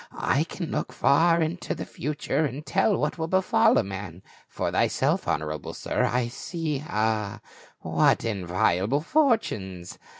[0.35, 4.71] "I can look far into the future and tell what will befall a man: for
[4.71, 7.39] thyself, honorable sir, I see— ah,
[7.81, 9.99] what enviable fortunes